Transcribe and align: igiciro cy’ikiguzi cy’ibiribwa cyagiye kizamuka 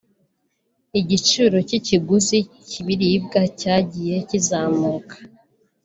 igiciro 0.99 1.57
cy’ikiguzi 1.67 2.39
cy’ibiribwa 2.69 3.41
cyagiye 3.59 4.15
kizamuka 4.29 5.15